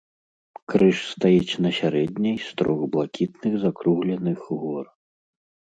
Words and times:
Крыж 0.71 0.97
стаіць 1.13 1.59
на 1.65 1.71
сярэдняй 1.81 2.37
з 2.47 2.59
трох 2.63 2.79
блакітных 2.97 3.53
закругленых 3.67 4.39
гор. 4.65 4.85